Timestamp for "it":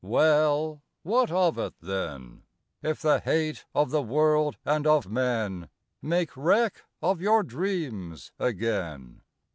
1.59-1.75